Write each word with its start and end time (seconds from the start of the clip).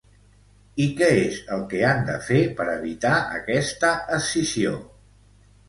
I 0.85 0.87
què 1.01 1.09
és 1.25 1.37
el 1.57 1.61
que 1.73 1.83
han 1.91 2.01
de 2.09 2.15
fer 2.29 2.41
per 2.61 2.67
evitar 2.77 3.13
aquesta 3.39 3.95
escissió? 4.21 4.77